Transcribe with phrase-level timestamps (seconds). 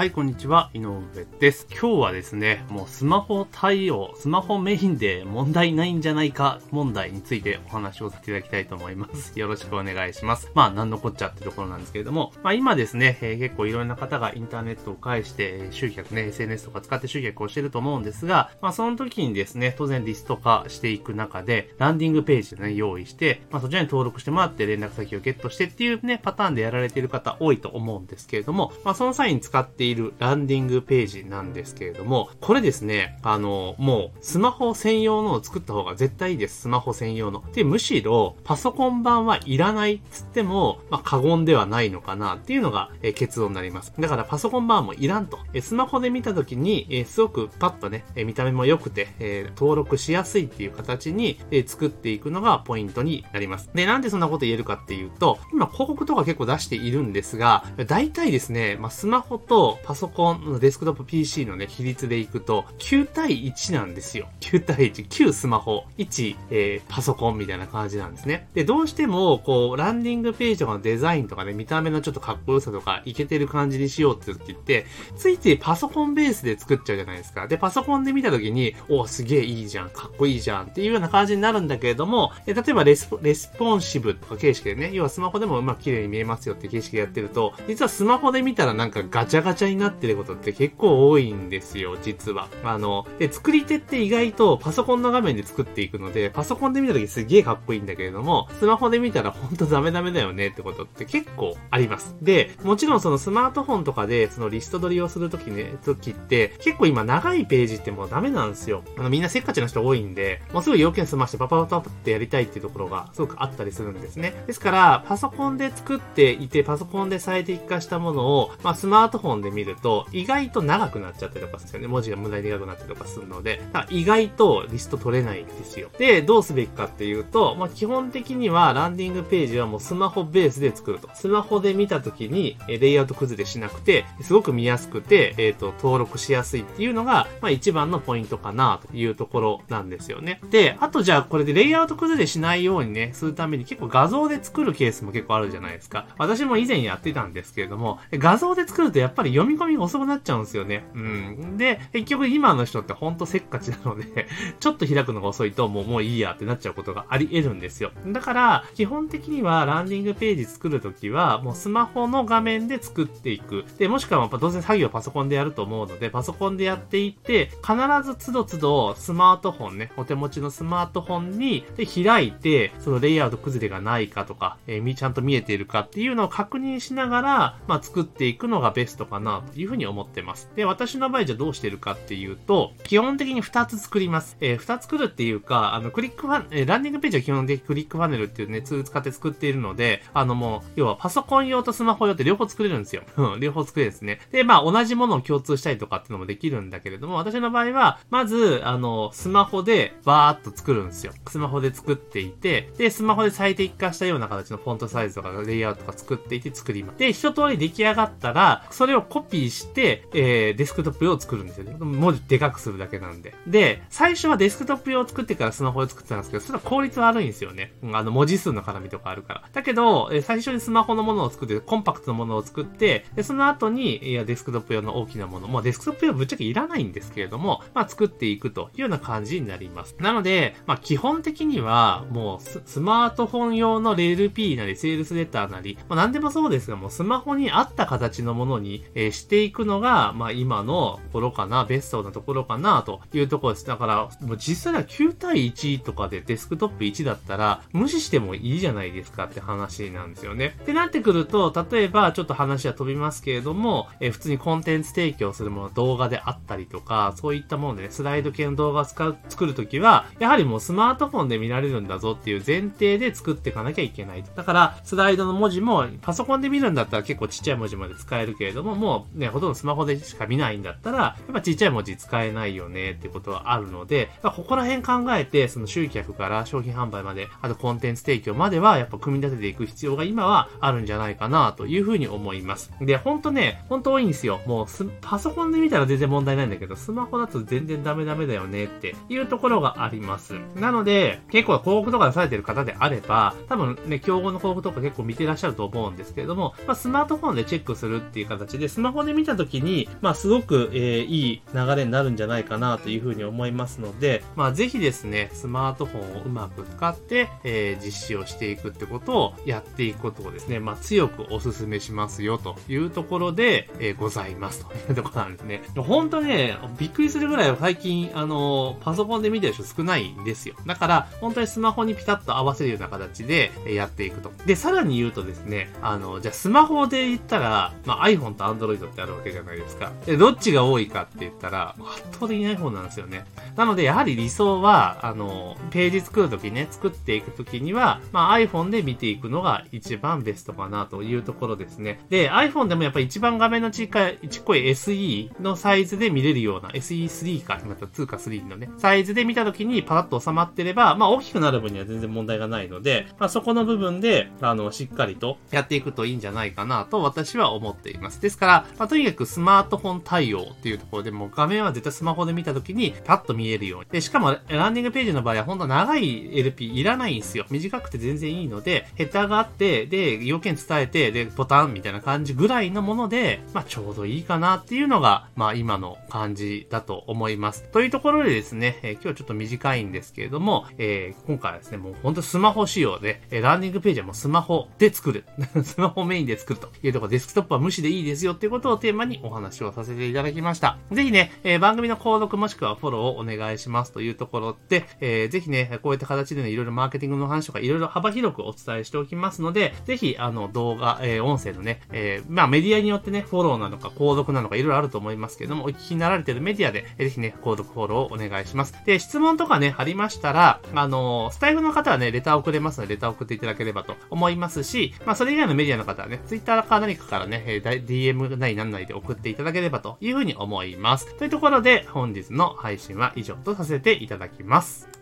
[0.00, 1.02] はい、こんにちは、井上
[1.40, 1.66] です。
[1.70, 9.38] 今日はですね、もうスマホ対応、スマホメインで問題ないんじゃないか問題についてお話をさせていただきたいと思います。
[9.38, 10.50] よろしくお願いします。
[10.54, 36.62] まあ、なんのこっちゃってところなんですけれども、まあ今ですね、えー結構いろんな方がインターネットを介して集客ね、SNS とか使って集客をしてると思うんですが、まあその時にですね、当然リスト化していく中で、ランディングページでね、用意して、まあそちらに登録してもらって連絡先をゲットしてっていうね、パターンでやられている方多いと思うんですけれども、まあその際に使っていいるランディングページなんですけれども、これですね、あの、もうスマホ専用のを作った方が絶対いいです。
[36.62, 37.42] スマホ専用の。
[37.52, 43.92] で、むしろパソコン版はいらないっつっても、まあ過言ではないのかなっていうのが、え結論になります。
[43.98, 45.38] だからパソコン版もいらんと。
[45.52, 53.70] えスマホで見た時に、えすごくパッとね、え見た目も良くて、え登録しやすいっていう形に、え作っていくのがポイントになります。
[53.74, 64.28] で、なんでそんなこと言えるかっていうと、今広告とか結構出しているんですが、大体ですね、まあ、スマホとパソコンのデスクトップ PC のね、比率でいくと、9対1なんですよ。
[64.40, 65.08] 9対1。
[65.08, 68.48] 9スマホ、1、えーパソコンみたいな感じなんですね。
[68.54, 74.86] で、どうしても、こう、ランディングページとかのデザインとかね、見た目のちょっとかっこよさとか、いけてる感じにしようって時って、
[75.16, 77.46] ついついパソコンベースで作っちゃうじゃないですか。
[77.46, 92.48] で、パソコンで見た時に、おすげえいいじゃん、かっこいいじゃんっていうような感じになるんだけれども、え例えばレスポレスポンシブとか形式でね、要はスマホでもうまく綺麗に見えますよって形式でやってると、実はスマホで見たらなんかガチャガチャになってることって結構多いんですよ、実は。
[92.64, 102.16] あの、で、作り手って意外とパソコンの画面で作っていくので、パソコンで見た時すげえかっこいいんだけれども、スマホで見たらほんとダメダメだよねってことって結構あります。
[102.22, 108.82] で、もちろんそのスマートフォンとかでそのリスト取りをするときね、時って結構今長いページってもうダメなんですよ。
[108.98, 114.44] あのみんなせっかちな人多いんで、もうすぐ要件済ましてパパパパってやりたいっていうところがすごくあったりするんですね。
[114.46, 121.88] ですから、パソコンで作っていて、パソコンで最適化したものを、まあスマートフォンで見ると意外と長くなっちゃったりとかするんですよね。
[121.88, 125.90] 文字が無駄に長くなったりとかするので、だから意外とリスト取れないんですよ。
[125.98, 131.08] で、どうすべきかっていうと、まあ基本的にはランディングページはもうスマホベースで作ると。
[131.14, 140.40] スマホで見た時に、えレイアウト崩れしなくて、すごく見やすくて、えっ、と、登録しやすいっていうのが、まあ一番のポイントかなというところなんですよね。
[140.50, 146.06] で、あとじゃあこれでレイアウト崩れしないようにね、するために結構画像で作るケースも結構あるじゃないですか。
[146.18, 150.84] 私も以前やってたんですけれども、画像で作るとやっぱり読み込みが遅くなっちゃうんですよね。
[150.94, 151.56] うん。
[151.56, 154.28] で、結局今の人ってほんとせっかちなので、
[154.60, 157.90] ちょっと開くのが遅いともうもういいやってなっちゃうことがあり得るんですよ。
[158.06, 163.64] だから、基本的にはランディングページ作るときは、もうスマホの画面で作っていく。
[163.78, 167.74] で、もしくはやっぱ当然作業パソコンでやると思うので、パソコンでやっていって、必
[168.04, 180.50] ずつどつどスマートフォンね、お手持ちのスマートフォンに、で、開いて、そのレイアウト崩れがないかとか、えーちゃんと見えているかっていうのを確認しながら、まあ、作っていくのがベストかなというふうに思ってます。
[180.56, 184.36] で、私の場合じゃどうしてるかっていうと、基本的に2つ作ります。
[184.40, 193.02] えー、2つ作るっていうか、あの、クリックファン、えーランディングページは基本的にクリックファネルっていうね、ツール使って作っているので、あのもう、要はパソコン用とスマホ用って両方作れるんですよ。
[193.16, 194.20] うん、両方作れるんですね。
[194.30, 201.12] で、まあ、同じものを共通したりとかっていうのもできるんだけれども、私の場合は、まず、あの、スマホでバーっと作るんですよ。
[201.28, 206.98] スマホで作っていて、で、スマホで最適化したような形のフォントサイズとかレイアウトとか作っていて作ります。
[206.98, 211.76] で、一通り出来上がったら、それをコピーして、えー、デスクトップ用を作るんですよね。
[211.78, 213.34] 文字でかくするだけなんで。
[213.46, 217.74] で、最初はデスクトップ用を作ってからスマホで作ってたんですけど、それは効率悪いんですよね。
[217.92, 219.42] あの、文字数の絡みとかあるから。
[219.52, 229.96] だけど、え最初にスマホのものを作って、コンパクトなものを作って、で、その後に、いや、デスクトップ用の大きなもの、まあ、デスクトップ用ぶっちゃけいらないんですけれども、まあ、作っていくというような感じになります。
[229.98, 243.66] なので、まあ、基本的には、もうス、スマートフォン用の LP なり、セールスレターなり、まあ、何でもそうですが、もうスマホに合った形のものに、えーしていくのが、まあ、今のところかな、ベストなところかな、というところです。
[243.66, 250.56] だから、もう実際は9対1とかでデスクトップ1だったら、無視してもいいじゃないですかって話なんですよね。
[250.62, 264.24] ってなってくると、例えば、ちょっと話は飛びますけれども、え普通にコンテンツ提供するもの、動画であったりとか、そういったものでね、スライド系の動画を使う、作るときは、やはりもうスマートフォンで見られるんだぞっていう前提で作っていかなきゃいけない。
[264.34, 282.72] だから、スライドの文字も、パソコンで見るんだったら結構ちっちゃい文字まで使えるけれども、もうね、ほとんどスマホでしか見ないんだったら、やっぱちっちゃい文字使えないよねってことはあるので、まあここら辺考えて、その集客から商品販売まで、あとコンテンツ提供までは、やっぱ組み立てていく必要が今はあるんじゃないかなというふうに思います。
[282.80, 284.40] で、ほんとね、ほんと多いんですよ。
[284.46, 284.66] もう、
[285.00, 290.34] パソコンで見たら全然問題ないんだけど、スマホだと全然ダメダメだよねっていうところがあります。
[290.56, 315.62] なので、結構広告とか出されてる方であれば、多分ね、競合の広告とか結構見てらっしゃると思うんですけれども、まあ、スマートフォンでチェックするっていう形で、スママホで見たときに、まあ、すごく、えー、いい流れになるんじゃないかなというふうに思いますので、まあ、ぜひですね、スマートフォンをうまく使って、えー、実施をしていくってことをやっていくことをですね、まあ、強くお勧めしますよというところで、えー、ございますというところなんですね。
[315.76, 320.56] 本当ね、びっくりするぐらい最近、あの、パソコンで見てる人少ないんですよ。
[320.66, 324.32] だから、本当にスマホにピタッと合わせるような形でやっていくと。
[324.46, 329.92] で、さらに言うとですね、あの、じゃあスマホで言ったら、まあ、iPhone と Android ってあるわけじゃないですか。
[330.06, 333.24] で、どっちが多いかって言ったら、圧倒的に iPhone なんですよね。
[333.56, 342.00] なので、やはり理想は、あの、ページ作るときね、作っていくときには、まあ、iPhone で見ていくのが一番ベストかなというところですね。
[342.08, 358.20] で、iPhone でもやっぱり一番画面の小さい、ちっこい SE のサイズで見れるような、SE3 か、また2か3のね、サイズで見たときにパラッと収まってれば、まあ、大きくなる分には全然問題がないので、まあ、そこの部分で、あの、しっかりとやっていくといいんじゃないかなと私は思っています。
[358.20, 363.86] ですから、まあ、とにかくスマートフォン対応っていうところでもう画面は絶対スマホで見たときにパッと見えるように。
[363.90, 367.46] で、しかもランディングページの場合は本当長い LP いらないんですよ。
[367.50, 377.64] 短くて全然いいので、ヘターがあって、で、要件伝えて、で、ボタンみたいな感じぐらいのもので、まあ、ちょうどいいかなっていうのが、まあ、今の感じだと思います。
[377.72, 385.24] というところでですね、えー、今日はちょっと短いんですけれども、えー、今回はですね、もう本当スマホ仕様で、えー、ランディングページはもうスマホで作る。
[385.64, 390.78] スマホメインで作るというところ、デスクトップは無視でいいですよっていうことをテーマにお話をさせていただきました。
[390.92, 408.74] ぜひね、えー、番組の購読もしくはフォローをお願いしますというところで、えー、ぜひね、こういった形でね、いろいろマーケティングの話とかいろいろ幅広くお伝えしておきますので、ぜひ、あの、動画、えー、音声のね、えー、まあメディアによってね、フォローなのか、購読なのか、いろいろあると思いますけれども、お聞きになられているメディアで、えー、ぜひね、購読フォローをお願いします。
[408.84, 421.16] で、質問とかね、ありましたら、あの、スタイフの方はね、レター送れますので、レター送っていただければと思いますし、まあそれ以外のメディアの方はね、ツイッターか何かからね、え、DM なりなんなりで送っていただければというふうに思います。
[421.16, 424.99] というところで、本日の配信は以上とさせていただきます。